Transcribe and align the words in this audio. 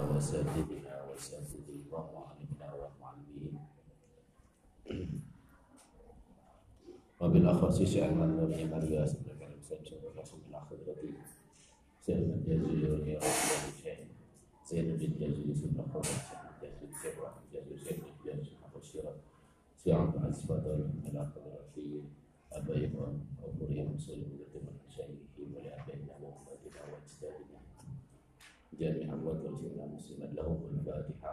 لنا 0.00 0.16
وساتذنا 0.16 0.94
وساتذي 1.12 1.84
ومعلمنا 1.92 2.68
ومعلمين 2.80 3.58
وبالأخص 7.20 7.82
شأن 7.82 8.22
النبي 8.22 8.64
مريم 8.64 9.06
سبحانه 9.06 9.56
وتعالى 9.60 9.96
من 10.48 10.54
آخرته 10.54 11.12
سيد 12.00 12.30
الجزي 12.30 12.90
واليوم 12.90 13.22
الشهيد 13.76 14.08
سيد 14.64 14.88
الجزي 14.88 15.54
سبحانه 15.54 15.96
وتعالى 15.96 16.48
الجزي 16.62 16.92
سبحانه 17.04 17.36
الجزي 17.44 17.76
سيد 17.84 18.02
الجزي 18.08 18.52
أبشرت 18.64 19.20
في 19.84 19.92
عمد 19.92 20.24
عزفة 20.24 20.76
من 20.76 21.04
الآخرة 21.12 21.60
في 21.74 22.00
أبيهم 22.52 23.26
أبورهم 23.44 23.98
سيدنا 23.98 24.44
جميعا 28.80 29.14
وتوزينا 29.24 29.84
مسلما 29.86 30.24
لهم 30.24 30.58
الفاتحة. 30.72 31.32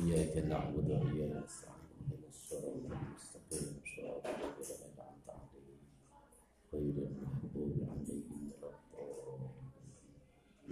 إياك 0.00 0.34
نعبد 0.48 0.88
وإياك 0.90 1.44
نستعين. 1.44 1.90
اهدنا 2.00 2.28
الصراط 2.28 2.76
المستقيم. 2.92 3.74
صراط 3.96 4.24
الذين 4.26 4.70
أنعمت 4.88 5.28
عليهم 5.28 5.80
غير 6.72 6.96
المغضوب 7.08 7.76
عليهم 7.90 8.40
ولا 8.62 8.68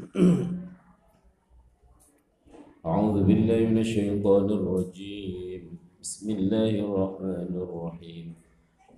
الضالين. 0.04 0.51
أعوذ 2.87 3.16
بالله 3.24 3.60
من 3.70 3.79
الشيطان 3.79 4.46
الرجيم. 4.59 5.62
بسم 6.01 6.27
الله 6.30 6.73
الرحمن 6.87 7.51
الرحيم. 7.65 8.48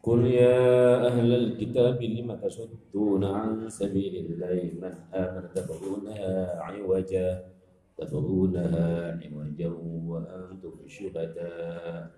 قل 0.05 0.22
يا 0.26 0.62
أهل 1.08 1.30
الكتاب 1.34 1.98
لم 2.04 2.30
تصدون 2.36 3.23
عن 3.23 3.70
سبيل 3.70 4.14
الله 4.26 4.62
من 4.77 4.94
آمن 5.14 5.50
تبغونها 5.56 6.61
عوجا 6.61 7.30
تبغونها 7.98 9.17
عوجا 9.17 9.70
وأنتم 10.09 10.73
شهداء 10.88 12.11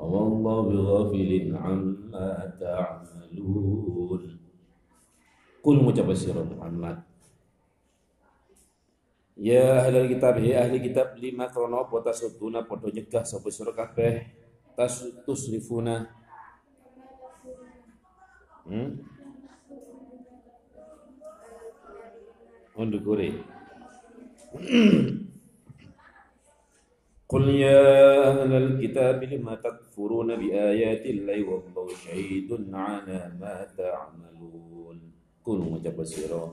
وما 0.00 0.20
الله 0.26 0.56
بغافل 0.62 1.30
عما 1.56 2.30
تعملون 2.60 4.22
قل 5.62 5.76
متبشر 5.84 6.36
محمد 6.44 6.98
Ya 9.40 9.88
ahli 9.88 10.12
kitab, 10.12 10.36
ya 10.44 10.68
ahli 10.68 10.84
kitab 10.84 11.16
lima 11.16 11.48
krono 11.48 11.80
apa 11.80 12.12
tasuduna 12.12 12.60
padha 12.68 12.92
nyegah 12.92 13.24
sapa 13.24 13.48
sira 13.48 13.72
kabeh 13.72 14.28
tas 14.76 15.00
tusrifuna 15.24 16.12
ಒಂದು 22.83 22.97
ಗುರಿ 23.07 23.29
قل 27.33 27.45
يا 27.65 27.79
أهل 28.29 28.51
الكتاب 28.63 29.17
لم 29.31 29.47
تكفرون 29.65 30.29
بآيات 30.41 31.03
الله 31.13 31.37
والله 31.49 31.85
شهيد 32.03 32.49
على 32.85 33.19
ما 33.41 33.55
تعملون 33.79 34.97
كونوا 35.45 35.69
متبصرون 35.75 36.51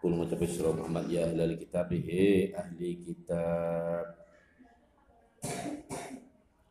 كونوا 0.00 0.18
متبصرون 0.22 0.74
محمد 0.80 1.06
يا 1.16 1.22
أهل 1.28 1.40
الكتاب 1.48 1.88
هي 2.08 2.26
أهل 2.62 2.78
الكتاب 2.92 4.06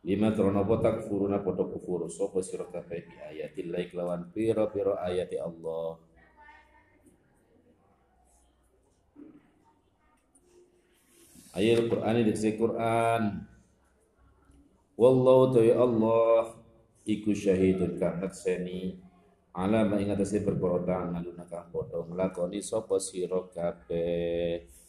Lima 0.04 0.36
krona 0.36 0.60
apa 0.60 0.84
takfuruna 0.84 1.40
padha 1.40 1.64
kufur 1.64 2.04
sapa 2.12 2.44
sira 2.44 2.68
kabeh 2.68 3.08
bi 3.08 3.16
ayatillahi 3.16 3.88
kelawan 3.88 4.28
pira-pira 4.36 5.00
ayati 5.00 5.40
Allah. 5.40 5.96
Ayat 11.56 11.88
Quran 11.88 12.14
ini 12.20 12.28
dikse 12.28 12.60
Quran. 12.60 13.48
Wallahu 15.00 15.56
ta'ala 15.56 15.72
Allah 15.88 16.52
iku 17.08 17.32
syahidun 17.32 17.96
kang 17.96 18.28
seni. 18.28 19.00
Ala 19.56 19.88
ma 19.88 19.96
ing 20.02 20.12
atase 20.12 20.44
perkara 20.44 20.84
ta'maluna 20.84 21.48
kang 21.48 21.72
padha 21.72 22.04
nglakoni 22.04 22.60
sapa 22.60 23.00
sira 23.00 23.40
kabeh 23.48 24.83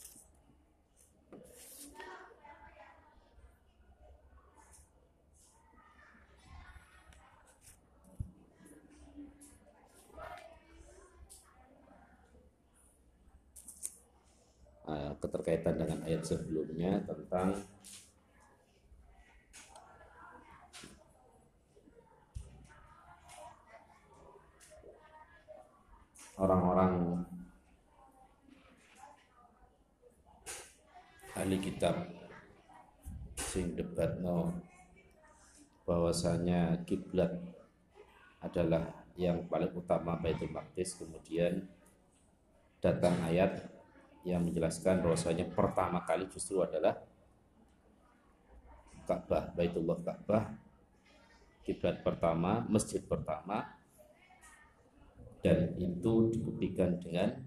keterkaitan 15.20 15.76
dengan 15.80 16.00
ayat 16.04 16.24
sebelumnya 16.26 17.04
tentang 17.04 17.56
orang-orang 26.36 27.24
ahli 31.36 31.58
kitab 31.60 31.96
sing 33.36 33.76
debat 33.76 34.20
no 34.20 34.52
bahwasanya 35.86 36.84
kiblat 36.84 37.30
adalah 38.42 39.06
yang 39.16 39.48
paling 39.48 39.72
utama 39.72 40.20
Baitul 40.20 40.52
Maqdis. 40.52 40.98
Kemudian 41.00 41.64
datang 42.84 43.16
ayat 43.24 43.75
yang 44.26 44.42
menjelaskan 44.42 45.06
bahwasanya 45.06 45.46
pertama 45.54 46.02
kali 46.02 46.26
justru 46.34 46.66
adalah 46.66 46.98
Ka'bah 49.06 49.54
Baitullah 49.54 50.02
Ka'bah 50.02 50.50
kiblat 51.62 52.02
pertama 52.02 52.66
masjid 52.66 53.02
pertama 53.06 53.70
dan 55.46 55.78
itu 55.78 56.34
dibuktikan 56.34 56.98
dengan 56.98 57.38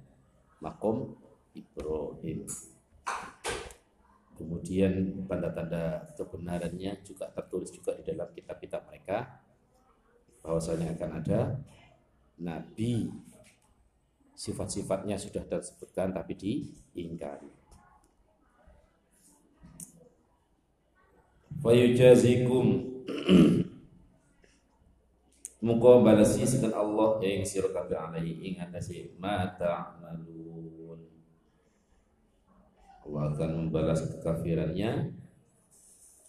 makom 0.63 1.19
Ibrahim. 1.51 2.47
Kemudian 4.39 5.27
tanda-tanda 5.27 6.07
kebenarannya 6.15 7.03
juga 7.03 7.27
tertulis 7.35 7.75
juga 7.75 7.99
di 7.99 8.07
dalam 8.07 8.31
kitab-kitab 8.31 8.87
mereka 8.87 9.43
bahwasanya 10.47 10.95
akan 10.95 11.11
ada 11.19 11.41
nabi 12.39 13.11
sifat-sifatnya 14.39 15.19
sudah 15.19 15.43
disebutkan 15.51 16.15
tapi 16.15 16.39
diingkari. 16.39 17.51
Fayujazikum 21.59 22.67
Muka 25.59 26.07
balasi 26.07 26.47
sekan 26.47 26.71
Allah 26.71 27.19
yang 27.19 27.43
sira 27.43 27.75
kabeh 27.75 27.99
alaihi 27.99 28.47
ing 28.47 28.63
atase 28.63 29.11
ma 29.19 29.43
ta'malun. 29.59 31.03
Allah 33.03 33.23
akan 33.35 33.51
membalas 33.67 34.07
kekafirannya 34.07 35.19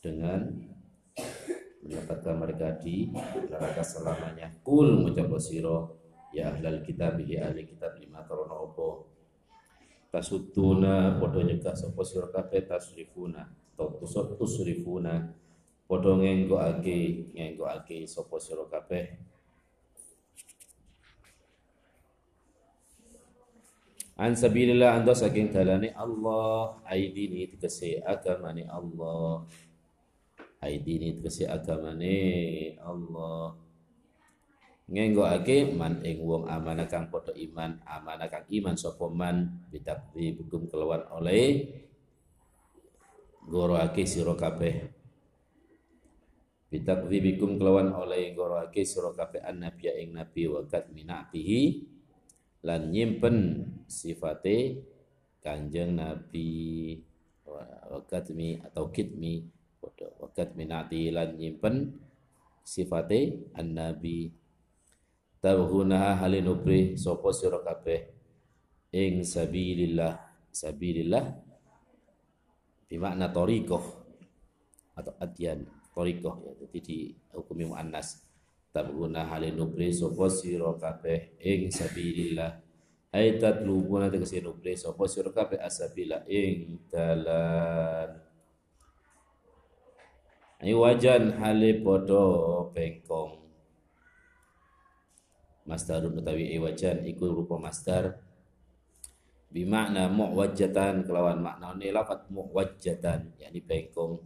dengan 0.02 0.50
menempatkan 1.86 2.42
mereka 2.42 2.74
di 2.82 3.14
neraka 3.54 3.86
selamanya. 3.86 4.50
Kul 4.66 4.98
mengucap 4.98 5.30
sira 5.38 5.99
ya 6.30 6.54
ahlal 6.54 6.86
kitab 6.86 7.18
ya 7.26 7.50
ahli 7.50 7.66
kitab 7.66 7.98
lima 7.98 8.26
karona 8.26 8.56
opo. 8.56 9.10
Tasutuna 10.10 11.22
padha 11.22 11.46
nyegah 11.46 11.78
sapa 11.78 12.02
sira 12.02 12.30
kabeh 12.34 12.66
tasrifuna. 12.66 13.46
Atau 13.78 14.02
tusrifuna. 14.38 15.34
Padha 15.86 16.12
ngenggokake 16.18 17.30
ngenggokake 17.34 18.10
sapa 18.10 18.38
sira 18.42 18.66
kabeh. 18.66 19.06
An 24.20 24.34
sabilillah 24.36 25.00
anda 25.00 25.14
saking 25.14 25.54
dalane 25.54 25.94
Allah. 25.94 26.82
Aidini 26.90 27.46
tegese 27.54 28.02
agamane 28.02 28.66
Allah. 28.66 29.46
Aidini 30.60 31.16
tegese 31.16 31.46
agamane 31.46 32.18
Allah 32.82 33.69
ngenggokake 34.90 35.78
man 35.78 36.02
ing 36.02 36.26
wong 36.26 36.50
amanah 36.50 36.90
kang 36.90 37.14
padha 37.14 37.30
iman 37.38 37.78
amanah 37.86 38.26
kang 38.26 38.46
iman 38.50 38.74
sapa 38.74 39.06
man? 39.08 39.70
Bitakdi 39.70 40.34
hukum 40.42 40.66
kelawan 40.66 41.06
oleh 41.14 41.70
goroake 43.46 44.04
sira 44.10 44.34
kabeh. 44.34 44.90
Bitakdzibikum 46.70 47.58
kelawan 47.58 47.94
oleh 47.94 48.34
ngoroake 48.34 48.86
sira 48.86 49.14
kabeh 49.14 49.42
annabiya 49.42 49.98
ing 50.02 50.14
nabi 50.14 50.46
wa 50.46 50.66
kat 50.66 50.90
minatihi 50.94 51.86
lan 52.66 52.90
nyimpen 52.90 53.66
sifate 53.86 54.86
kanjeng 55.42 55.98
nabi. 55.98 56.98
Wa 57.50 58.06
katmi 58.06 58.62
atau 58.62 58.94
kitmi 58.94 59.42
wa 59.82 60.30
katmi 60.30 60.70
nati 60.70 61.10
lan 61.10 61.34
nyimpen 61.34 61.98
sifate 62.62 63.50
annabi 63.58 64.30
tabghuna 65.40 66.20
halin 66.20 66.52
upri 66.52 67.00
sapa 67.00 67.32
sira 67.32 67.60
kabeh 67.64 68.12
ing 68.92 69.24
sabilillah 69.24 70.20
sabilillah. 70.52 71.26
Bimakna 72.90 73.30
tariqah 73.30 73.86
atau 74.98 75.14
adyan 75.22 75.66
tariqah 75.94 76.36
ya. 76.42 76.52
Jadi 76.66 76.80
di 76.82 76.98
hukumi 77.34 77.70
muannas. 77.70 78.26
Tabghuna 78.70 79.26
halin 79.30 79.58
upri 79.58 79.90
sapa 79.90 80.30
sira 80.30 80.74
kabeh 80.78 81.38
ing 81.42 81.70
sabilillah. 81.74 82.62
Ai 83.10 83.42
tatlubuna 83.42 84.06
tegese 84.14 84.42
upri 84.46 84.78
sapa 84.78 85.10
sira 85.10 85.34
kabeh 85.34 85.58
asabila 85.58 86.22
ing 86.30 86.78
dalan. 86.94 88.22
Ai 90.60 90.74
wajan 90.76 91.40
hale 91.42 91.82
podo 91.82 92.70
bengkong. 92.76 93.49
Masdarun 95.70 96.18
utawi 96.18 96.58
wajan 96.58 97.06
iku 97.06 97.30
rupa 97.30 97.62
masdar 97.62 98.18
bimakna 99.54 100.10
muwajjatan 100.10 101.06
kelawan 101.06 101.38
makna 101.38 101.78
ne 101.78 101.94
lafat 101.94 102.26
muwajjatan 102.34 103.38
yakni 103.38 103.62
bengkong. 103.62 104.18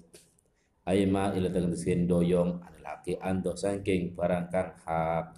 Aima 0.88 1.36
ila 1.36 1.48
sekian 1.76 2.08
doyong 2.08 2.64
laki 2.84 3.20
ando 3.20 3.56
saking 3.56 4.16
barang 4.16 4.48
kang 4.48 4.72
hak. 4.88 5.36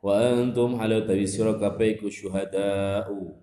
Wa 0.00 0.16
antum 0.16 0.80
halu 0.80 1.04
tawi 1.04 1.28
sira 1.28 1.56
kabeh 1.56 2.00
ku 2.00 2.08
syuhada'u 2.08 3.36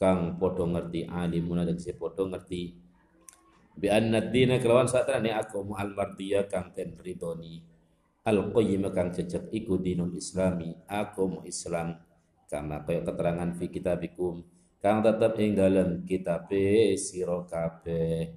kang 0.00 0.40
podo 0.40 0.64
ngerti 0.68 1.04
alimun 1.04 1.68
si 1.76 1.92
podo 1.92 2.28
ngerti 2.28 2.74
bi 3.72 3.88
anna 3.88 4.20
dina 4.20 4.60
kelawan 4.60 4.88
satane 4.88 5.32
agama 5.32 5.80
al 5.80 5.96
mardiya 5.96 6.44
kang 6.48 6.72
ten 6.76 6.96
ridoni 7.00 7.60
al 8.22 8.54
qayyim 8.54 8.86
kang 8.94 9.10
cecep 9.10 9.50
iku 9.50 9.78
dinul 9.78 10.14
islami 10.14 10.74
agama 10.86 11.42
islam. 11.46 11.98
Kama 12.46 12.84
kaya 12.84 13.00
keterangan 13.00 13.50
fi 13.56 13.66
kitabikum 13.72 14.44
kang 14.82 15.00
tetep 15.00 15.38
ing 15.40 15.56
dalam 15.56 16.04
kitab 16.04 16.50
sira 16.98 17.42
kabeh. 17.48 18.34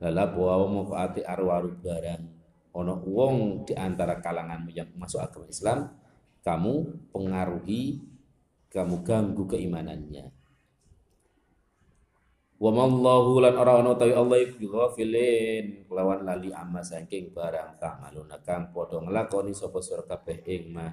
Lala 0.00 0.24
bawa 0.32 0.64
mufaati 0.64 1.20
arwaru 1.20 1.76
barang. 1.76 2.22
Ono 2.70 3.02
wong 3.02 3.66
di 3.66 3.74
antara 3.74 4.22
kalangan 4.22 4.62
yang 4.70 4.94
masuk 4.94 5.18
agama 5.18 5.50
Islam 5.50 5.90
kamu 6.46 6.74
pengaruhi 7.10 7.98
kamu 8.70 9.02
ganggu 9.02 9.44
keimanannya 9.50 10.39
Wa 12.60 12.68
mallahu 12.68 13.40
lan 13.40 13.56
ora 13.56 13.80
ana 13.80 13.96
tawi 13.96 14.12
Allah 14.12 14.36
iku 14.44 14.68
ghafilin 14.68 15.88
kelawan 15.88 16.28
lali 16.28 16.52
amma 16.52 16.84
saking 16.84 17.32
barang 17.32 17.80
ta'maluna 17.80 18.36
kang 18.44 18.68
padha 18.68 19.00
nglakoni 19.00 19.56
sapa 19.56 19.80
sira 19.80 20.04
kabeh 20.04 20.44
ing 20.44 20.76
mah. 20.76 20.92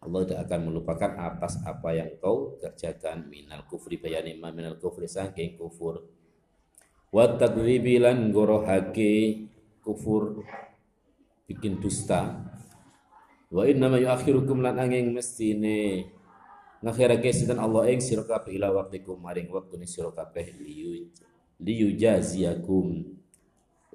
Allah 0.00 0.20
tidak 0.24 0.48
akan 0.48 0.60
melupakan 0.72 1.12
atas 1.20 1.60
apa 1.68 1.92
yang 1.92 2.16
kau 2.16 2.56
kerjakan 2.56 3.28
minal 3.28 3.68
kufri 3.68 4.00
bayani 4.00 4.40
ma 4.40 4.48
minal 4.56 4.80
kufri 4.80 5.04
saking 5.04 5.60
kufur. 5.60 6.00
Wa 7.12 7.36
takdzibi 7.36 8.00
lan 8.00 8.32
gorohake 8.32 9.44
kufur 9.84 10.40
bikin 11.44 11.76
dusta. 11.76 12.40
Wa 13.52 13.68
inna 13.68 13.92
ma 13.92 14.00
yuakhirukum 14.00 14.64
lan 14.64 14.80
angin 14.80 15.12
mestine 15.12 16.08
ngakhirake 16.84 17.32
sinten 17.32 17.58
Allah 17.60 17.88
ing 17.92 18.00
sira 18.00 18.24
kabeh? 18.24 18.56
Ila 18.56 18.72
waqtikum 18.72 19.16
maring 19.20 19.48
wektune 19.48 19.86
sira 19.88 20.12
kabeh 20.12 20.56
liyu 20.60 21.08
liyujaziakum 21.60 23.16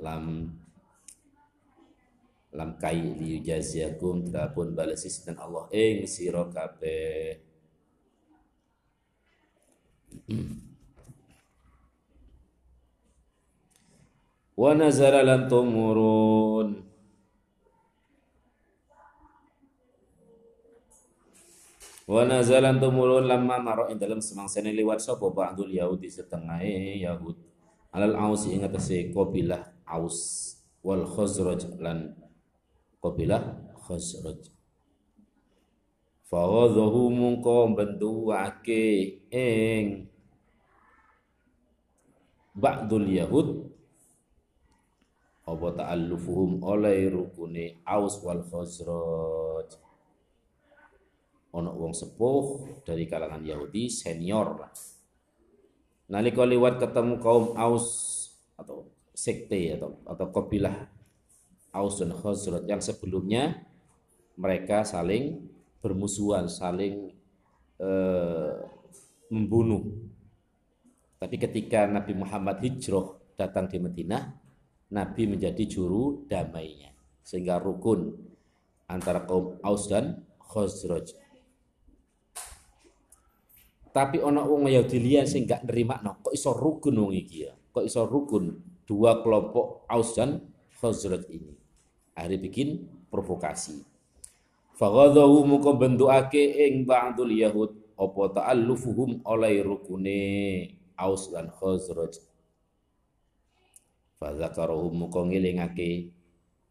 lam 0.01 0.49
lam 2.51 2.69
kai 2.81 2.99
liyujaziakum 3.15 4.33
pun 4.51 4.67
balas 4.75 5.05
sinten 5.05 5.37
Allah 5.39 5.69
ing 5.71 6.09
sira 6.09 6.43
kabeh? 6.49 7.39
Wa 14.61 14.77
nazara 14.77 15.23
lan 15.25 15.47
tumurun 15.49 16.50
Wa 22.11 22.27
nazalan 22.27 22.75
tumulun 22.75 23.23
lamma 23.23 23.63
maro 23.63 23.87
ing 23.87 23.95
dalam 23.95 24.19
semangsane 24.19 24.75
liwat 24.75 24.99
sapa 24.99 25.31
ba'dul 25.31 25.71
yahudi 25.71 26.11
setengah 26.11 26.59
yahud. 26.99 27.39
Alal 27.95 28.19
aus 28.19 28.51
ing 28.51 28.67
atase 28.67 29.15
qabilah 29.15 29.71
aus. 29.87 30.19
Wal 30.83 31.07
khazraj 31.07 31.71
lan 31.79 32.11
qabilah 32.99 33.63
khazraj. 33.87 34.43
Fawadhahu 36.27 37.15
mungko 37.15 37.71
bentuake 37.79 39.23
ing 39.31 40.11
ba'dul 42.51 43.07
yahud. 43.07 43.71
Apa 45.47 45.79
ta'allufuhum 45.79 46.59
oleh 46.59 47.07
rukune 47.07 47.79
aus 47.87 48.19
wal 48.19 48.43
khazraj 48.43 49.90
ono 51.51 51.71
wong 51.75 51.91
sepuh 51.91 52.43
dari 52.87 53.07
kalangan 53.07 53.43
Yahudi 53.43 53.91
senior 53.91 54.47
lah. 54.55 54.71
Nalika 56.11 56.43
liwat 56.43 56.79
ketemu 56.79 57.19
kaum 57.23 57.55
Aus 57.55 57.87
atau 58.59 58.87
sekte 59.11 59.75
atau 59.75 59.99
atau 60.07 60.27
kabilah 60.31 60.87
Aus 61.71 62.03
dan 62.03 62.11
Khazraj 62.11 62.67
yang 62.67 62.83
sebelumnya 62.83 63.63
mereka 64.35 64.83
saling 64.83 65.47
bermusuhan, 65.79 66.51
saling 66.51 67.15
eh, 67.79 68.55
membunuh. 69.31 69.87
Tapi 71.15 71.35
ketika 71.37 71.87
Nabi 71.87 72.17
Muhammad 72.17 72.59
hijrah 72.59 73.15
datang 73.39 73.71
di 73.71 73.77
Madinah, 73.79 74.23
Nabi 74.91 75.23
menjadi 75.31 75.63
juru 75.63 76.27
damainya. 76.27 76.91
Sehingga 77.23 77.61
rukun 77.61 78.17
antara 78.89 79.23
kaum 79.23 79.61
Aus 79.63 79.87
dan 79.87 80.27
Khazraj 80.41 81.20
tapi 83.91 84.23
ono 84.23 84.47
wong 84.47 84.71
Yahudi 84.71 84.97
liyan 85.03 85.27
sing 85.27 85.43
gak 85.43 85.67
no. 85.67 86.23
kok 86.23 86.31
iso 86.31 86.55
rukun 86.55 86.95
wong 86.95 87.11
iki 87.11 87.47
ya. 87.47 87.53
Kok 87.75 87.83
iso 87.83 88.07
rukun 88.07 88.55
dua 88.87 89.19
kelompok 89.19 89.83
Aus 89.91 90.15
dan 90.15 90.47
Khazraj 90.79 91.27
ini. 91.27 91.53
Akhirnya 92.15 92.39
bikin 92.39 92.87
provokasi. 93.11 93.83
Faghadahu 94.79 95.45
muka 95.45 95.75
bentukake 95.75 96.67
ing 96.67 96.87
ba'dul 96.87 97.35
Yahud 97.35 97.71
apa 97.99 98.21
ta'allufuhum 98.41 99.21
oleh 99.27 99.61
rukune 99.61 100.19
Aus 100.95 101.29
dan 101.29 101.51
Khazraj. 101.51 102.17
Fadzakarohum 104.17 105.05
muka 105.05 105.21
ngilingake 105.27 106.15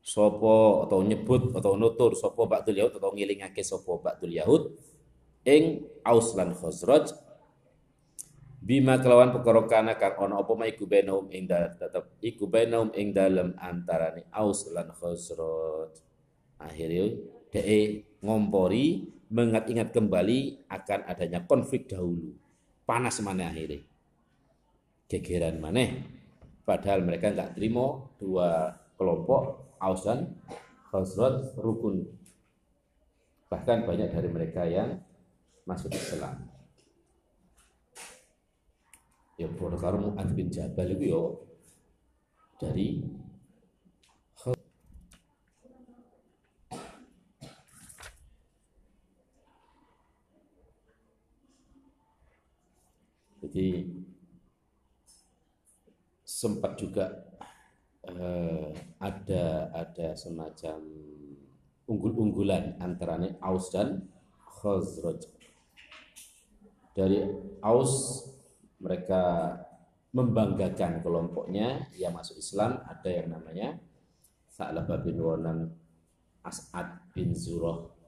sopo 0.00 0.88
atau 0.88 1.04
nyebut 1.04 1.52
atau 1.52 1.76
nutur 1.76 2.16
sopo 2.16 2.48
ba'dul 2.48 2.80
Yahud 2.80 2.96
atau 2.96 3.12
ngilingake 3.12 3.60
sopo 3.60 4.00
ba'dul 4.00 4.32
Yahud 4.32 4.72
ing 5.44 5.86
Aus 6.00 6.32
lan 6.32 6.56
Khazraj 6.56 7.12
bima 8.60 9.00
kelawan 9.00 9.32
perkara 9.32 9.64
kana 9.68 9.92
kang 9.96 10.16
ana 10.20 10.40
apa 10.40 10.52
ma 10.52 10.68
iku 10.68 10.84
bainahum 10.84 11.32
ing 11.32 11.48
tetep 11.48 12.12
iku 12.20 12.44
bainahum 12.48 12.92
ing 12.96 13.12
dalem 13.12 13.56
antarané 13.56 14.28
Aus 14.32 14.68
lan 14.72 14.92
Khazraj 14.92 15.92
akhirnya 16.60 17.16
de 17.50 18.04
ngompori 18.20 19.08
mengingat-ingat 19.30 19.94
kembali 19.94 20.66
akan 20.66 21.00
adanya 21.06 21.40
konflik 21.46 21.86
dahulu. 21.86 22.34
Panas 22.84 23.22
mana 23.22 23.48
akhirnya 23.48 23.86
gegeran 25.10 25.58
mana 25.58 26.06
padahal 26.62 27.02
mereka 27.02 27.34
nggak 27.34 27.58
terima 27.58 27.98
dua 28.18 28.78
kelompok 28.94 29.74
Aus 29.82 30.06
dan 30.06 30.38
Khazraj 30.90 31.56
rukun. 31.58 32.06
Bahkan 33.50 33.86
banyak 33.86 34.14
dari 34.14 34.28
mereka 34.30 34.62
yang 34.66 35.02
masuk 35.70 35.94
Islam. 35.94 36.50
Ya 39.38 39.46
padha 39.54 39.94
Mu'adz 39.94 40.34
bin 40.34 40.50
Jabal 40.50 40.98
itu 40.98 41.14
ya 41.14 41.22
dari 42.58 43.06
Jadi 53.40 53.82
sempat 56.22 56.78
juga 56.78 57.08
eh, 58.06 58.70
ada 59.02 59.74
ada 59.74 60.14
semacam 60.14 60.78
unggul-unggulan 61.90 62.78
antara 62.78 63.18
Aus 63.42 63.74
dan 63.74 64.06
Khazraj 64.46 65.39
dari 66.96 67.22
Aus 67.62 68.26
mereka 68.80 69.54
membanggakan 70.10 71.04
kelompoknya 71.04 71.86
yang 71.94 72.16
masuk 72.16 72.38
Islam 72.40 72.82
ada 72.82 73.10
yang 73.10 73.30
namanya 73.30 73.78
Sa'labah 74.50 74.98
bin 75.06 75.22
Wanan 75.22 75.70
As'ad 76.42 77.14
bin 77.14 77.30
Zurah 77.36 78.00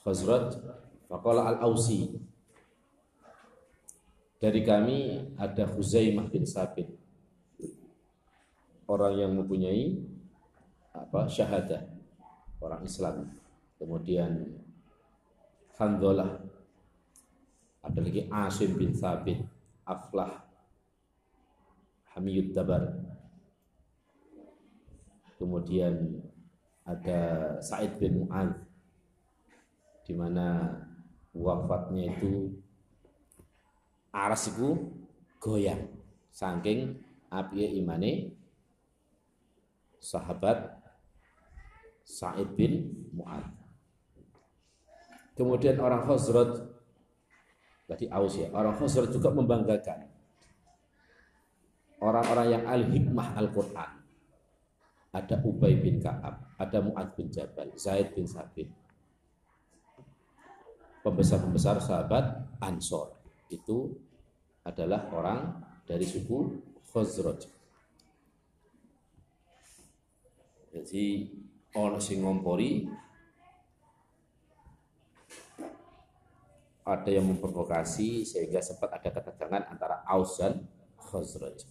Khazraj 0.00 0.56
Faqala 1.10 1.50
al-Ausi. 1.52 2.06
Dari 4.40 4.64
kami 4.64 5.28
ada 5.36 5.68
Huzaimah 5.68 6.32
bin 6.32 6.48
Sabit. 6.48 6.88
Orang 8.88 9.18
yang 9.18 9.36
mempunyai 9.36 10.00
apa 10.96 11.28
syahadah. 11.28 11.84
Orang 12.62 12.86
Islam. 12.86 13.28
Kemudian 13.76 14.59
Handolah 15.80 16.36
ada 17.80 17.98
lagi 18.04 18.28
Asim 18.28 18.76
bin 18.76 18.92
Sabit 18.92 19.40
Aflah 19.88 20.44
Hamiyud 22.12 22.52
Dabar. 22.52 23.00
Kemudian 25.40 26.20
ada 26.84 27.56
Said 27.64 27.96
bin 27.96 28.28
Mu'ad 28.28 28.60
di 30.04 30.12
mana 30.12 30.68
wafatnya 31.32 32.12
itu 32.12 32.52
aras 34.12 34.52
itu 34.52 34.92
goyang. 35.40 35.88
Saking 36.28 37.00
api 37.32 37.80
imane 37.80 38.36
sahabat 39.96 40.76
Sa'id 42.04 42.52
bin 42.52 42.92
Mu'ad 43.16 43.59
kemudian 45.40 45.80
orang 45.80 46.04
Khazraj 46.04 46.68
tadi 47.88 48.04
Aus 48.12 48.36
ya 48.36 48.52
orang 48.52 48.76
Khazraj 48.76 49.08
juga 49.08 49.32
membanggakan 49.32 50.04
orang-orang 52.04 52.46
yang 52.52 52.64
al-hikmah 52.68 53.40
Al-Quran 53.40 53.90
ada 55.10 55.36
Ubay 55.42 55.80
bin 55.80 55.96
Ka'ab 55.98 56.60
ada 56.60 56.78
Mu'ad 56.84 57.16
bin 57.16 57.32
Jabal 57.32 57.72
Zaid 57.80 58.12
bin 58.12 58.28
Sabit 58.28 58.68
pembesar-pembesar 61.00 61.80
sahabat 61.80 62.60
Ansor 62.60 63.16
itu 63.48 63.96
adalah 64.64 65.08
orang 65.10 65.40
dari 65.88 66.04
suku 66.04 66.60
Khazraj. 66.92 67.48
Jadi 70.70 71.26
orang 71.74 71.98
sing 71.98 72.22
ngompori 72.22 72.86
ada 76.90 77.06
yang 77.06 77.22
memprovokasi 77.30 78.26
sehingga 78.26 78.58
sempat 78.58 78.90
ada 78.98 79.08
ketegangan 79.14 79.70
antara 79.70 80.02
Aus 80.10 80.42
dan 80.42 80.66
Khazraj. 80.98 81.62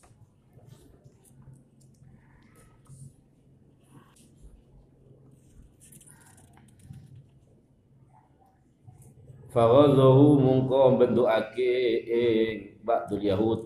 Faghazahu 9.50 10.40
mungko 10.40 10.96
bentukake 10.96 12.06
ing 12.06 12.80
Ba'dul 12.86 13.26
Yahud. 13.28 13.60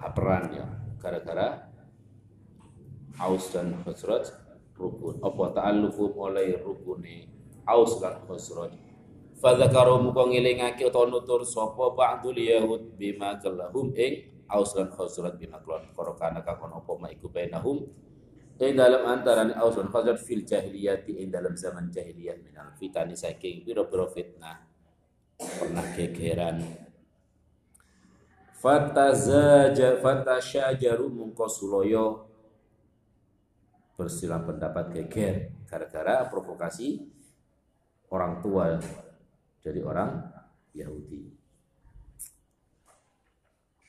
Baperan 0.00 0.50
ya 0.56 0.66
gara-gara 0.98 1.70
Aus 3.20 3.54
dan 3.54 3.76
Khazraj 3.84 4.34
rukun. 4.74 5.20
Apa 5.20 5.52
ta'allufu 5.52 6.16
mulai 6.16 6.56
rukune 6.58 7.39
Aus 7.66 8.00
dan 8.00 8.20
Khazraj 8.24 8.90
Fadzakaru 9.40 10.04
mungko 10.04 10.28
ngelingake 10.28 10.84
utawa 10.84 11.08
nutur 11.08 11.40
sapa 11.48 11.96
Ba'dul 11.96 12.36
Yahud 12.36 12.92
bima 13.00 13.40
kalahum 13.40 13.96
ing 13.96 14.44
Aus 14.52 14.76
Khazraj 14.76 15.40
bima 15.40 15.56
kelon 15.64 15.88
korokana 15.96 16.44
kakon 16.44 16.76
apa 16.76 16.92
ma 17.00 17.08
iku 17.08 17.32
bainahum. 17.32 17.88
Ing 18.60 18.76
dalam 18.76 19.08
antarané 19.08 19.56
Aus 19.56 19.80
dan 19.80 19.88
Khazraj 19.88 20.20
fil 20.20 20.44
jahiliyati 20.44 21.24
ing 21.24 21.32
dalam 21.32 21.56
zaman 21.56 21.88
jahiliyah 21.88 22.36
minal 22.44 22.76
fitani 22.76 23.16
saking 23.16 23.64
pira-pira 23.64 24.04
fitnah. 24.12 24.60
Pernah 25.40 25.88
gegeran. 25.96 26.60
Fatazaja 28.60 30.04
fatasyajaru 30.04 31.08
mungko 31.08 31.48
suloyo. 31.48 32.28
Bersilang 33.96 34.44
pendapat 34.44 34.92
geger 34.92 35.64
gara-gara 35.64 36.28
provokasi 36.28 37.19
orang 38.10 38.42
tua 38.42 38.78
dari 39.62 39.80
orang 39.82 40.10
Yahudi. 40.74 41.22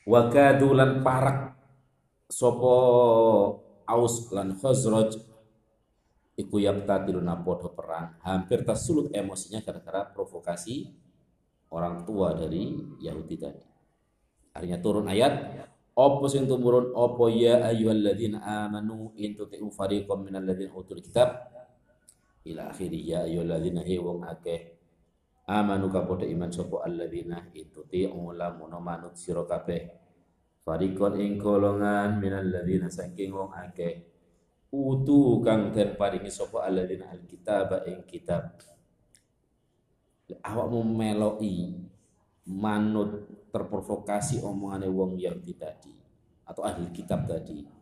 Wakadulan 0.05 1.05
parak 1.05 1.53
sopo 2.25 2.75
Aus 3.85 4.31
lan 4.31 4.55
Khazraj 4.55 5.19
iku 6.39 6.55
yaqtatiluna 6.57 7.37
padha 7.43 7.69
perang. 7.69 8.07
Hampir 8.23 8.63
tersulut 8.63 9.11
emosinya 9.11 9.59
gara-gara 9.61 10.07
provokasi 10.09 10.89
orang 11.69 12.07
tua 12.07 12.33
dari 12.33 12.71
Yahudi 13.03 13.35
tadi. 13.35 13.65
Akhirnya 14.51 14.79
turun 14.79 15.07
ayat 15.11 15.67
Opo 15.91 16.23
sing 16.31 16.47
tumurun? 16.47 16.95
Opo 16.95 17.27
ya 17.27 17.67
ayyuhalladzina 17.67 18.39
amanu 18.41 19.11
in 19.19 19.35
tuti'u 19.35 19.67
fariqam 19.75 20.23
minal 20.23 20.47
ladzina 20.47 20.71
utul 20.71 21.03
kitab 21.03 21.51
ila 22.47 22.73
akhiri 22.73 22.99
ya 23.05 23.27
ayyuhalladzina 23.27 23.81
he 23.85 23.95
wong 24.01 24.25
akeh. 24.25 24.77
Amanu 25.51 25.91
kapoda 25.91 26.23
iman 26.23 26.47
sapa 26.53 26.85
alladzina 26.85 27.51
in 27.57 27.67
tuti'u 27.73 28.31
lamun 28.31 28.71
manut 28.79 29.17
sira 29.19 29.43
kabeh. 29.43 29.99
Farikon 30.61 31.17
ing 31.17 31.41
golongan 31.41 32.21
minal 32.21 32.45
ladina 32.45 32.87
saking 32.87 33.33
wong 33.33 33.51
akeh. 33.51 34.07
Utu 34.71 35.43
kang 35.43 35.75
den 35.75 35.99
paringi 35.99 36.31
sapa 36.31 36.63
alladzina 36.63 37.11
alkitab 37.11 37.83
ing 37.89 38.07
kitab. 38.07 38.55
Awakmu 40.31 40.79
meloki 40.87 41.75
manut 42.47 43.27
terprovokasi 43.51 44.39
omongane 44.39 44.87
wong 44.87 45.19
Yahudi 45.19 45.53
tadi 45.59 45.91
atau 46.47 46.63
ahli 46.63 46.87
kitab 46.95 47.27
tadi 47.27 47.80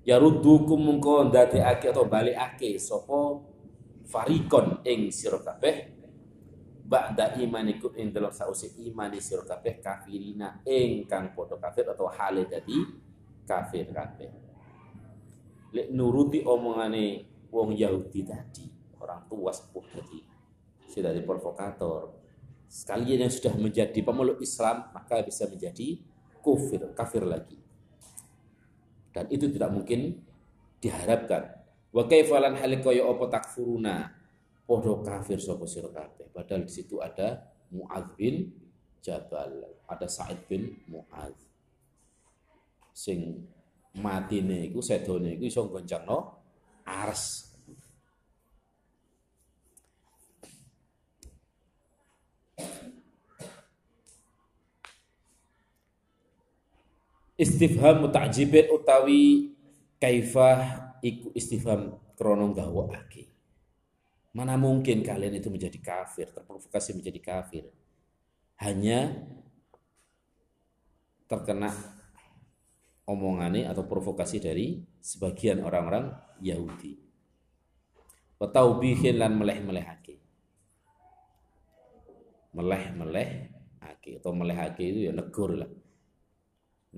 ya 0.00 0.16
ruddukum 0.16 0.80
mungko 0.80 1.28
ndadekake 1.28 1.92
atau 1.92 2.08
balikake 2.08 2.80
sapa 2.80 3.40
farikon 4.08 4.80
ing 4.84 5.12
sira 5.12 5.38
kabeh. 5.40 6.00
Ba'da 6.90 7.38
imanikum 7.38 7.94
ing 7.94 8.10
dalam 8.10 8.34
sause 8.34 8.74
imani 8.82 9.22
sira 9.22 9.46
kabeh 9.46 9.78
kafirina 9.78 10.58
ingkang 10.66 11.38
padha 11.38 11.54
kafir 11.62 11.86
atau 11.86 12.10
hale 12.10 12.50
dadi 12.50 12.74
kafir 13.46 13.86
kabeh. 13.94 14.30
Lek 15.70 15.86
nuruti 15.94 16.42
omongane 16.42 17.30
wong 17.54 17.78
Yahudi 17.78 18.26
tadi 18.26 18.66
orang 18.98 19.22
tua 19.30 19.54
sepuh 19.54 19.86
tadi 19.86 20.18
sudah 20.90 21.14
di 21.14 21.22
provokator. 21.22 22.18
Sekalian 22.66 23.26
yang 23.26 23.30
sudah 23.30 23.54
menjadi 23.54 23.98
pemeluk 24.02 24.42
Islam 24.42 24.90
maka 24.90 25.22
bisa 25.22 25.46
menjadi 25.46 26.02
kafir 26.42 26.90
kafir 26.94 27.22
lagi 27.22 27.59
dan 29.10 29.26
itu 29.28 29.50
tidak 29.50 29.70
mungkin 29.74 30.22
diharapkan 30.80 31.60
wa 31.90 32.06
kaifalan 32.06 32.54
halikaya 32.56 33.02
apa 33.02 33.24
takfuruna 33.26 34.20
podo 34.70 35.02
kafir 35.02 35.42
sapa 35.42 35.66
sira 35.66 35.90
kabeh. 35.90 36.30
Padahal 36.30 36.62
di 36.62 36.70
situ 36.70 37.02
ada 37.02 37.42
Muadz 37.74 38.14
bin 38.14 38.54
Jabal, 39.02 39.66
ada 39.90 40.06
Sa'id 40.06 40.46
bin 40.46 40.78
Muadz. 40.86 41.42
Sing 42.94 43.42
matine 43.98 44.70
iku 44.70 44.78
sedone 44.78 45.34
iku 45.34 45.44
iso 45.50 45.66
goncangno 45.66 46.18
ars. 46.86 47.49
Istifham 57.40 58.04
mutajibin 58.04 58.68
utawi 58.68 59.56
kaifah 59.96 60.92
iku 61.00 61.32
istifham 61.32 61.96
krono 62.12 62.52
gawakake 62.52 63.30
Mana 64.30 64.54
mungkin 64.54 65.02
kalian 65.02 65.42
itu 65.42 65.50
menjadi 65.50 65.74
kafir, 65.82 66.30
terprovokasi 66.30 66.94
menjadi 66.94 67.18
kafir. 67.18 67.66
Hanya 68.62 69.26
terkena 71.26 71.74
omongannya 73.10 73.66
atau 73.66 73.90
provokasi 73.90 74.38
dari 74.38 74.86
sebagian 75.02 75.66
orang-orang 75.66 76.14
Yahudi. 76.38 76.94
bihin 78.78 79.18
lan 79.18 79.34
meleh-melehake. 79.34 80.22
Meleh-meleh 82.54 83.50
ake 83.82 84.22
atau 84.22 84.30
melehake 84.30 84.84
itu 84.86 85.10
ya 85.10 85.12
negur 85.14 85.58
lah. 85.58 85.70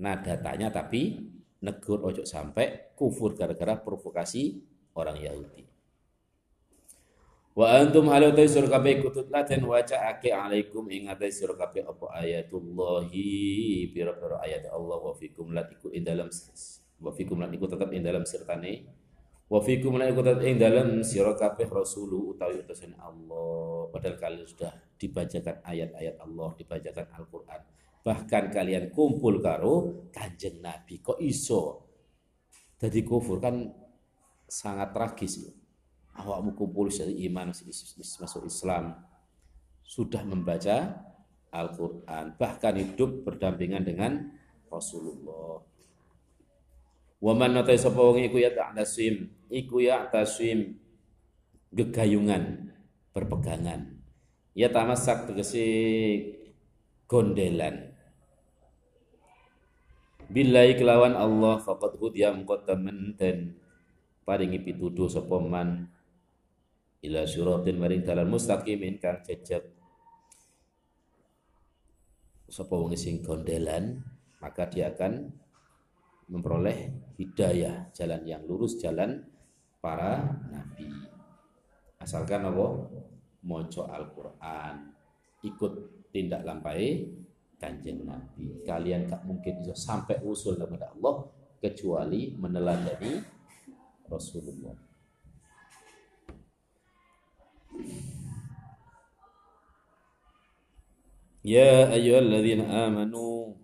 Nah 0.01 0.17
datanya 0.17 0.73
tapi 0.73 1.21
negur 1.61 2.01
ojo 2.01 2.25
sampai 2.25 2.93
kufur 2.97 3.37
gara-gara 3.37 3.77
provokasi 3.77 4.59
orang 4.97 5.17
Yahudi. 5.21 5.63
Wa 7.53 7.77
antum 7.77 8.09
halu 8.09 8.33
ta 8.33 8.41
sur 8.49 8.65
kabeh 8.65 9.05
kutut 9.05 9.29
laten 9.29 9.61
waca 9.69 10.09
ake 10.09 10.33
alaikum 10.33 10.89
ing 10.89 11.05
ate 11.05 11.29
sur 11.29 11.53
apa 11.53 11.77
ayatullahi 12.17 13.85
pira-pira 13.93 14.41
ayat 14.41 14.73
Allah 14.73 14.97
wa 14.97 15.13
fikum 15.13 15.53
latiku 15.53 15.93
ing 15.93 16.01
dalam 16.01 16.33
wa 16.97 17.11
fikum 17.13 17.37
lan 17.37 17.53
iku 17.53 17.69
tetep 17.69 17.93
ing 17.93 18.01
dalam 18.01 18.25
sirtane 18.25 18.89
wa 19.53 19.61
fikum 19.61 20.01
lan 20.01 20.09
iku 20.09 20.25
tetep 20.25 20.41
ing 20.49 20.57
dalam 20.57 21.05
sira 21.05 21.37
kabeh 21.37 21.69
rasulu 21.69 22.33
utawi 22.33 22.65
utusan 22.65 22.97
Allah. 22.97 23.85
Padahal 23.93 24.17
kalian 24.17 24.49
sudah 24.49 24.73
dibacakan 24.97 25.61
ayat-ayat 25.61 26.17
Allah 26.25 26.57
dibacakan 26.57 27.05
Al-Qur'an 27.21 27.61
bahkan 28.03 28.51
kalian 28.51 28.91
kumpul 28.91 29.39
karo 29.39 30.05
kanjeng 30.11 30.59
Nabi. 30.59 30.99
Kok 30.99 31.23
iso? 31.23 31.87
Jadi 32.75 32.99
kufur 33.07 33.39
kan 33.39 33.71
sangat 34.43 34.91
tragis 34.91 35.47
ya. 35.47 35.51
awakmu 36.19 36.53
kumpul 36.53 36.91
dari 36.91 37.25
iman 37.31 37.55
masuk 37.55 38.43
Islam. 38.45 38.93
Sudah 39.81 40.21
membaca 40.27 40.99
Al-Quran. 41.49 42.35
Bahkan 42.35 42.73
hidup 42.75 43.23
berdampingan 43.23 43.87
dengan 43.87 44.35
Rasulullah. 44.67 45.63
Waman 47.23 47.55
natai 47.55 47.79
sapa 47.79 48.03
wong 48.03 48.19
iku 48.19 48.35
ya 48.35 48.51
ta'tasim 48.51 49.31
iku 49.47 49.79
ya 49.79 50.11
tasim. 50.11 50.75
Gegayungan 51.73 52.69
berpegangan. 53.15 53.97
Ya 54.53 54.69
tamasak 54.69 55.25
tegese 55.25 55.65
gondelan 57.09 57.92
Billahi 60.33 60.73
kelawan 60.81 61.13
Allah 61.13 61.61
faqad 61.61 62.01
hudiya 62.01 62.33
mengko 62.33 62.65
temen 62.65 63.13
den 63.13 63.53
paringi 64.25 64.57
pituduh 64.65 65.05
sapa 65.05 65.37
ila 67.05 67.21
syuratin 67.29 67.77
maring 67.77 68.01
dalan 68.01 68.33
mustaqimin 68.33 68.97
kang 68.97 69.21
cecep 69.21 69.61
sapa 72.49 72.73
sing 72.97 73.21
gondelan 73.21 74.01
maka 74.41 74.65
dia 74.73 74.89
akan 74.89 75.29
memperoleh 76.33 76.89
hidayah 77.21 77.93
jalan 77.93 78.25
yang 78.25 78.41
lurus 78.49 78.81
jalan 78.81 79.21
para 79.77 80.17
nabi. 80.49 80.89
Asalkan 82.01 82.41
apa? 82.49 82.89
Moco 83.43 83.85
Al-Qur'an 83.85 84.97
ikut 85.45 85.73
tindak 86.09 86.41
lampai 86.41 87.05
kanjeng 87.63 88.03
Nabi. 88.03 88.59
Kalian 88.67 89.07
tak 89.07 89.23
mungkin 89.23 89.63
bisa 89.63 89.71
sampai 89.71 90.19
usul 90.27 90.59
kepada 90.59 90.91
Allah 90.91 91.31
kecuali 91.63 92.35
meneladani 92.35 93.23
Rasulullah. 94.11 94.75
Ya 101.43 101.87
ayyuhalladzina 101.91 102.67
amanu. 102.87 103.55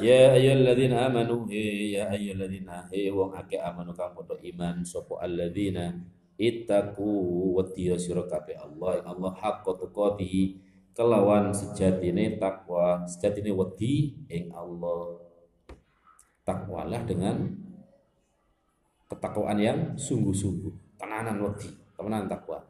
Ya 0.00 0.32
ayyuhalladzina 0.32 1.12
amanu. 1.12 1.44
Ya 1.52 2.08
ayyuhalladzina. 2.08 2.88
He 2.88 3.12
wong 3.12 3.36
akeh 3.36 3.60
amanu 3.60 3.92
kang 3.92 4.16
padha 4.16 4.40
iman 4.40 4.80
sapa 4.84 5.20
alladzina 5.20 5.92
ittaqu 6.40 7.04
wa 7.56 7.64
sira 8.00 8.24
kabeh 8.24 8.56
Allah. 8.60 9.04
Allah 9.04 9.32
haqqa 9.36 9.72
tuqatih 9.84 10.64
kelawan 10.96 11.52
sejatine 11.52 12.40
takwa 12.40 13.04
sejatine 13.04 13.52
wedi 13.52 14.16
ing 14.32 14.48
Allah. 14.56 15.20
Takwalah 16.40 17.04
dengan 17.04 17.52
ketakwaan 19.12 19.60
yang 19.60 19.78
sungguh-sungguh. 20.00 20.96
Tenanan 20.96 21.36
wedi 21.44 21.68
tenanan 21.92 22.32
takwa. 22.32 22.64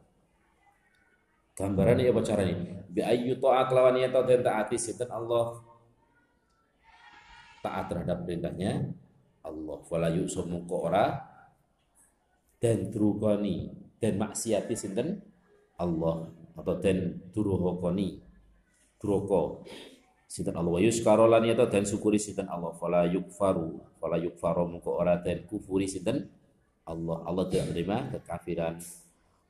Gambaran 1.55 2.03
ya 2.03 2.11
apa 2.11 2.21
caranya? 2.21 2.57
Bi 2.91 3.01
ayyu 3.01 3.39
ta'at 3.39 3.71
lawan 3.71 3.97
ya 3.97 4.11
ta'at 4.11 4.43
taati 4.43 4.75
sinten 4.75 5.07
Allah. 5.07 5.63
Taat 7.63 7.85
terhadap 7.89 8.27
perintahnya 8.27 8.91
Allah. 9.41 9.79
Wala 9.87 10.11
yusumu 10.11 10.67
ora 10.67 11.15
dan 12.59 12.91
drukoni 12.91 13.71
dan 14.03 14.19
maksiati 14.19 14.75
sinten? 14.75 15.23
Allah 15.77 16.25
atau 16.57 16.73
den 16.81 17.21
duruhokoni 17.31 18.17
duroko 18.97 19.61
sinten 20.27 20.57
Allah 20.57 20.73
wa 20.73 20.81
yuskaro 20.81 21.29
lan 21.29 21.45
yata 21.45 21.69
den 21.69 21.85
syukuri 21.85 22.19
sinten 22.19 22.49
Allah. 22.49 22.73
Fala 22.75 23.05
yukfaru 23.07 23.79
fala 24.01 24.17
yukfaru 24.19 24.67
muko 24.67 24.97
ora 24.97 25.15
den 25.21 25.45
kufuri 25.45 25.87
sinten 25.87 26.27
Allah. 26.83 27.23
Allah 27.23 27.45
tidak 27.47 27.71
menerima 27.71 27.97
kekafiran. 28.17 28.81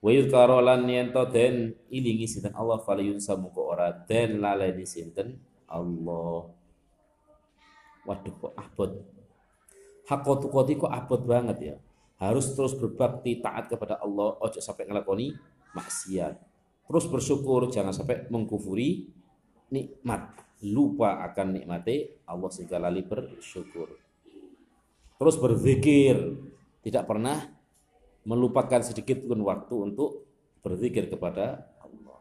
Wa 0.03 0.09
yuzkaro 0.13 0.61
lan 0.61 0.85
yenta 0.85 1.25
den 1.25 1.73
ilingi 1.89 2.29
sinten 2.29 2.53
Allah. 2.53 2.77
Fala 2.83 3.01
yunsa 3.01 3.33
muko 3.39 3.73
ora 3.73 3.89
den 4.05 4.43
laleni 4.43 4.85
sinten 4.85 5.39
Allah. 5.65 6.51
Waduh 8.05 8.35
kok 8.39 8.53
abot. 8.55 8.91
Hakotu 10.07 10.47
koti 10.47 10.79
kok 10.79 10.93
abot 10.93 11.19
banget 11.27 11.57
ya. 11.59 11.75
Harus 12.17 12.55
terus 12.55 12.77
berbakti 12.77 13.43
taat 13.43 13.67
kepada 13.67 13.99
Allah. 13.99 14.37
Ojo 14.39 14.61
sampai 14.63 14.87
ngelakoni 14.87 15.35
maksiat 15.75 16.56
terus 16.87 17.05
bersyukur 17.11 17.69
jangan 17.69 17.93
sampai 17.93 18.25
mengkufuri 18.31 19.07
nikmat. 19.71 20.47
Lupa 20.65 21.21
akan 21.21 21.53
nikmati 21.53 22.25
Allah 22.25 22.49
sehingga 22.49 22.81
lali 22.81 23.05
bersyukur. 23.05 23.93
Terus 25.21 25.35
berzikir. 25.37 26.17
Tidak 26.81 27.03
pernah 27.03 27.35
melupakan 28.23 28.79
sedikit 28.79 29.21
pun 29.27 29.43
waktu 29.43 29.75
untuk 29.75 30.23
berzikir 30.65 31.11
kepada 31.11 31.67
Allah. 31.83 32.19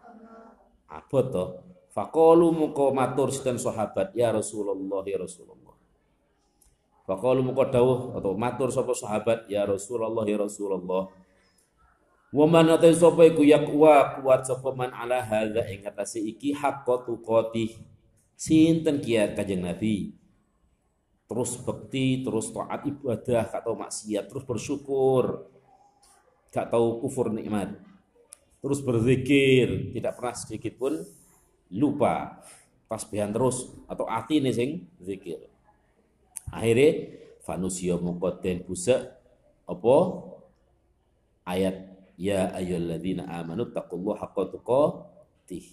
Apa 0.90 1.18
toh. 1.30 1.48
Fakolu 1.96 2.52
muko 2.52 2.92
matur 2.92 3.32
dan 3.40 3.56
sahabat 3.56 4.12
ya 4.12 4.28
Rasulullah 4.28 5.00
ya 5.08 5.16
Rasulullah. 5.16 5.72
Fakolu 7.08 7.40
muko 7.40 7.64
dawuh 7.72 8.18
atau 8.20 8.36
matur 8.36 8.68
sapa 8.68 8.92
sahabat 8.92 9.48
ya 9.48 9.64
Rasulullah 9.64 10.26
ya 10.28 10.36
Rasulullah. 10.36 11.08
Wa 12.36 12.44
man 12.44 12.68
ate 12.68 12.92
sapa 12.92 13.24
iku 13.24 13.40
yakwa 13.48 14.20
kuat 14.20 14.44
sapa 14.44 14.76
man 14.76 14.92
ala 14.92 15.24
hadza 15.24 15.64
ing 15.72 15.88
atase 15.88 16.20
iki 16.20 16.52
haqqa 16.52 17.08
tuqati. 17.08 17.80
Sinten 18.36 19.00
kiat 19.00 19.32
Kanjeng 19.32 19.64
Nabi. 19.64 20.12
Terus 21.24 21.56
bekti, 21.64 22.20
terus 22.20 22.52
taat 22.52 22.84
ibadah, 22.84 23.48
gak 23.48 23.64
tahu 23.64 23.74
maksiat, 23.80 24.28
terus 24.28 24.44
bersyukur. 24.44 25.48
Gak 26.52 26.68
tahu 26.68 27.00
kufur 27.00 27.32
nikmat. 27.32 27.72
Terus 28.60 28.84
berzikir, 28.84 29.96
tidak 29.96 30.20
pernah 30.20 30.36
sedikit 30.36 30.76
pun 30.76 30.92
lupa 31.72 32.44
tasbihan 32.86 33.32
terus 33.32 33.72
atau 33.88 34.06
hati 34.06 34.38
nih 34.44 34.54
sing 34.54 34.70
zikir. 35.02 35.40
Akhirnya 36.52 37.16
fanusio 37.42 37.98
mukoten 37.98 38.62
busa 38.62 39.18
apa 39.66 39.96
ayat 41.42 41.85
Ya 42.16 42.48
ayyuhalladzina 42.56 43.28
amanu 43.28 43.68
taqullaha 43.68 44.24
haqqa 44.24 44.42
tuqatih. 44.52 45.66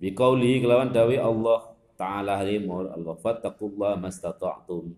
Biqauli 0.00 0.60
kelawan 0.60 0.92
dawi 0.92 1.20
Allah 1.20 1.76
Ta'ala 1.96 2.44
halimur 2.44 2.92
Allah 2.92 3.16
fattaqullaha 3.16 3.96
mastata'tum. 3.96 4.92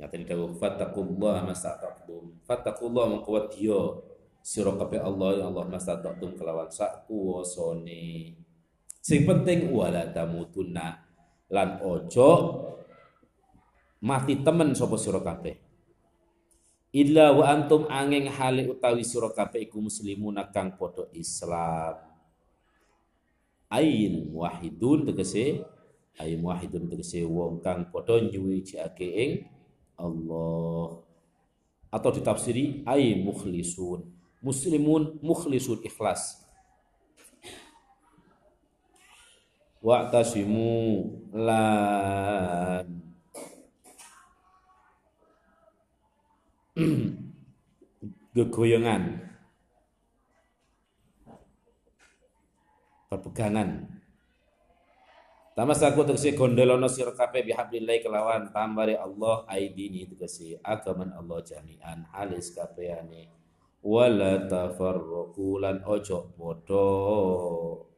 Nyata 0.00 0.16
dawuh 0.24 0.56
fattaqullaha 0.56 1.44
mastata'tum. 1.44 2.40
Fattaqullaha 2.48 3.20
mengkuat 3.20 3.52
dia 3.52 4.00
sira 4.40 4.72
kabeh 4.80 5.00
Allah 5.04 5.40
ya 5.40 5.44
Allah 5.52 5.64
mastata'tum 5.68 6.40
kelawan 6.40 6.72
sak 6.72 7.04
kuwasane. 7.04 8.32
Sing 9.04 9.28
penting 9.28 9.68
wala 9.68 10.08
tamutunna 10.08 11.04
lan 11.52 11.84
ojo 11.84 12.28
mati 14.00 14.40
temen 14.40 14.72
sapa 14.72 14.96
sira 14.96 15.20
kabeh 15.20 15.63
illa 16.94 17.34
wa 17.34 17.50
antum 17.50 17.90
angin 17.90 18.30
hale 18.30 18.70
utawi 18.70 19.02
sira 19.02 19.26
kabeh 19.34 19.66
iku 19.66 19.82
muslimuna 19.82 20.46
kang 20.54 20.78
padha 20.78 21.10
Islam. 21.10 21.98
Ain 23.66 24.30
wahidun 24.30 25.02
tegese 25.02 25.66
ain 26.22 26.38
wahidun 26.38 26.86
tegese 26.86 27.26
wong 27.26 27.58
kang 27.58 27.90
padha 27.90 28.22
nyuwijake 28.22 29.08
ing 29.10 29.32
Allah. 29.98 31.02
Atau 31.90 32.14
ditafsiri 32.14 32.86
ain 32.86 33.26
mukhlisun. 33.26 34.06
Muslimun 34.38 35.18
mukhlisun 35.18 35.82
ikhlas. 35.82 36.46
Wa'tasimu 39.82 41.10
lan 41.34 43.03
gegoyangan 48.34 49.02
perpegangan. 53.14 53.94
Tamasaku 55.54 56.02
tegesi 56.02 56.34
gondolono 56.34 56.90
sira 56.90 57.14
kabeh 57.14 57.46
bihablillah 57.46 58.02
kelawan 58.02 58.50
tambari 58.50 58.98
Allah 58.98 59.46
aidini 59.46 60.02
tegesi 60.02 60.58
agaman 60.58 61.14
Allah 61.14 61.38
jami'an 61.46 62.10
halis 62.10 62.50
kabehane. 62.50 63.30
Wala 63.78 64.50
tafarraqu 64.50 65.62
lan 65.62 65.86
ojo 65.86 66.34
padha 66.34 66.90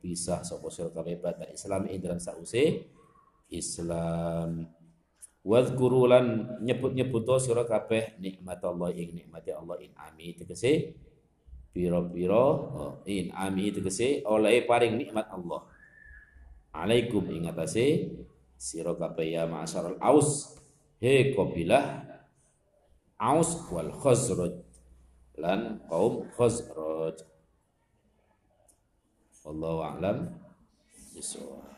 pisah 0.05 0.45
sapa 0.45 0.69
sira 0.69 0.93
kabeh 0.93 1.17
Islam 1.49 1.89
ing 1.89 2.05
dalam 2.05 2.21
sause 2.21 2.93
Islam 3.49 4.76
Wadhkuru 5.47 6.11
lan 6.11 6.59
nyebut-nyebut 6.59 7.23
sira 7.39 7.63
kabeh 7.63 8.19
nikmat 8.19 8.59
Allah 8.67 8.91
ing 8.91 9.15
nikmati 9.15 9.55
Allah 9.55 9.79
in 9.79 9.95
ami 9.95 10.35
tegese 10.35 10.99
pira-pira 11.71 12.35
oh, 12.35 12.99
in 13.07 13.31
ami 13.31 13.71
tegese 13.71 14.27
oleh 14.27 14.67
paring 14.67 14.99
nikmat 14.99 15.31
Allah. 15.31 15.63
Alaikum 16.75 17.31
ing 17.31 17.47
atase 17.47 18.11
sira 18.59 18.99
kabeh 18.99 19.39
ya 19.39 19.47
ma'syaral 19.47 20.03
aus 20.03 20.59
he 20.99 21.31
kabilah 21.31 22.03
aus 23.15 23.71
wal 23.71 23.95
khazraj 24.03 24.67
lan 25.39 25.79
kaum 25.87 26.27
khazraj. 26.35 27.23
Wallahu 29.47 29.79
a'lam 29.95 30.35
bishawab. 31.15 31.76